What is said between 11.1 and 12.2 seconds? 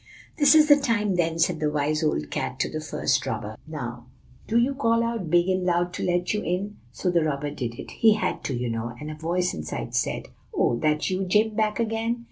you, Jim, back again?